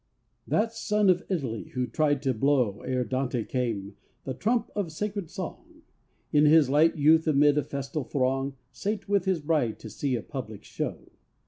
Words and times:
_That 0.47 0.73
son 0.73 1.11
of 1.11 1.21
Italy 1.29 1.65
who 1.75 1.85
tried 1.85 2.23
to 2.23 2.33
blow, 2.33 2.81
Ere 2.81 3.03
Dante 3.03 3.43
came, 3.43 3.97
the 4.23 4.33
trump 4.33 4.71
of 4.75 4.91
sacred 4.91 5.29
song, 5.29 5.83
In 6.33 6.47
his 6.47 6.71
light 6.71 6.95
youth 6.97 7.27
amid 7.27 7.55
a 7.59 7.63
festal 7.63 8.03
throng 8.03 8.55
Sate 8.71 9.07
with 9.07 9.25
his 9.25 9.41
bride 9.41 9.77
to 9.77 9.91
see 9.91 10.15
a 10.15 10.23
public 10.23 10.63
show. 10.63 11.01